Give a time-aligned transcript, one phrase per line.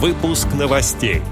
[0.00, 1.22] Выпуск новостей.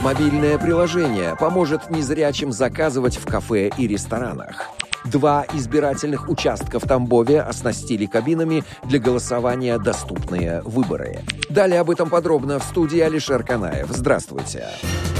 [0.00, 4.70] Мобильное приложение поможет незрячим заказывать в кафе и ресторанах.
[5.04, 11.18] Два избирательных участка в Тамбове оснастили кабинами для голосования «Доступные выборы».
[11.50, 13.88] Далее об этом подробно в студии Алишер Канаев.
[13.90, 14.64] Здравствуйте.
[14.80, 15.11] Здравствуйте.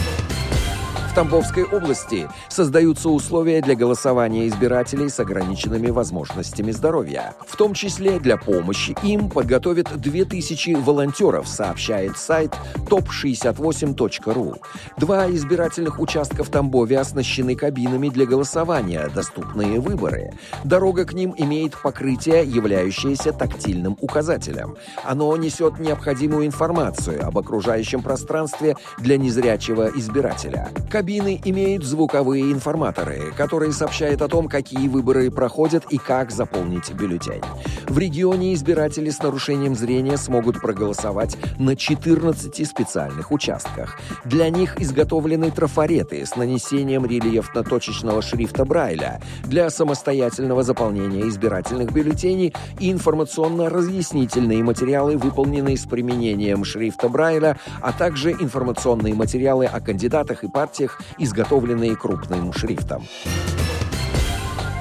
[1.13, 7.35] В Тамбовской области создаются условия для голосования избирателей с ограниченными возможностями здоровья.
[7.47, 12.57] В том числе для помощи им подготовят 2000 волонтеров, сообщает сайт
[12.87, 14.57] top68.ru.
[14.97, 20.33] Два избирательных участка в Тамбове оснащены кабинами для голосования, доступные выборы.
[20.65, 24.79] Дорога к ним имеет покрытие, являющееся тактильным указателем.
[25.05, 30.71] Оно несет необходимую информацию об окружающем пространстве для незрячего избирателя.
[31.03, 37.43] Кабины имеют звуковые информаторы, которые сообщают о том, какие выборы проходят и как заполнить бюллетень.
[37.93, 44.01] В регионе избиратели с нарушением зрения смогут проголосовать на 14 специальных участках.
[44.25, 52.91] Для них изготовлены трафареты с нанесением рельефно-точечного шрифта Брайля для самостоятельного заполнения избирательных бюллетеней и
[52.91, 60.99] информационно-разъяснительные материалы, выполненные с применением шрифта Брайля, а также информационные материалы о кандидатах и партиях,
[61.19, 63.05] изготовленные крупным шрифтом.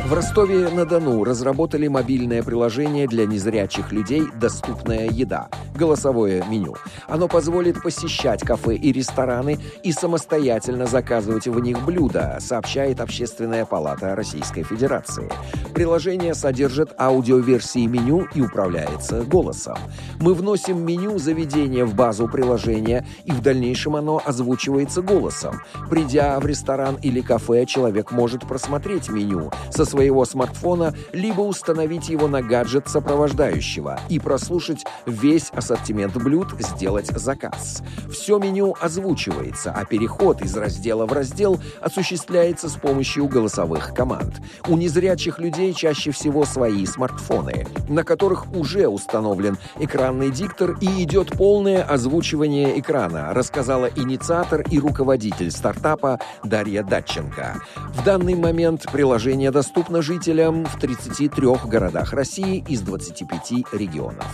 [0.05, 5.47] В Ростове-на-Дону разработали мобильное приложение для незрячих людей «Доступная еда»
[5.81, 6.75] голосовое меню.
[7.08, 14.16] Оно позволит посещать кафе и рестораны и самостоятельно заказывать в них блюда, сообщает Общественная палата
[14.16, 15.30] Российской Федерации.
[15.73, 19.77] Приложение содержит аудиоверсии меню и управляется голосом.
[20.19, 25.61] Мы вносим меню заведения в базу приложения, и в дальнейшем оно озвучивается голосом.
[25.89, 32.28] Придя в ресторан или кафе, человек может просмотреть меню со своего смартфона, либо установить его
[32.28, 37.83] на гаджет сопровождающего и прослушать весь ассортимент блюд, сделать заказ.
[38.09, 44.42] Все меню озвучивается, а переход из раздела в раздел осуществляется с помощью голосовых команд.
[44.67, 51.32] У незрячих людей чаще всего свои смартфоны, на которых уже установлен экранный диктор и идет
[51.38, 57.61] полное озвучивание экрана, рассказала инициатор и руководитель стартапа Дарья Датченко.
[57.76, 64.25] В данный момент приложение доступно жителям в 33 городах России из 25 регионов.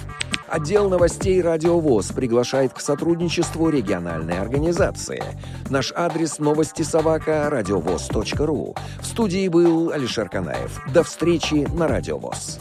[0.48, 5.22] Отдел новостей «Радио ВОЗ» приглашает к сотрудничеству региональной организации.
[5.70, 8.76] Наш адрес новости собака радиовоз.ру.
[9.02, 10.82] В студии был Алишер Канаев.
[10.94, 12.60] До встречи на «Радио ВОЗ».